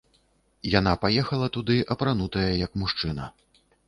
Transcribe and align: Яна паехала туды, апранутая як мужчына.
Яна 0.79 0.93
паехала 1.03 1.49
туды, 1.57 1.75
апранутая 1.97 2.47
як 2.65 2.71
мужчына. 2.85 3.29